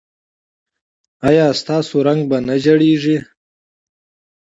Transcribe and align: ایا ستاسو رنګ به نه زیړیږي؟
ایا 1.27 1.45
ستاسو 1.61 1.95
رنګ 2.07 2.21
به 2.29 2.37
نه 2.47 2.55
زیړیږي؟ 2.63 3.17